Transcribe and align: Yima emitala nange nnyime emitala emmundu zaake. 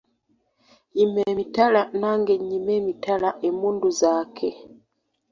Yima 0.97 1.21
emitala 1.31 1.81
nange 1.99 2.33
nnyime 2.37 2.71
emitala 2.81 3.29
emmundu 3.47 3.87
zaake. 3.99 4.49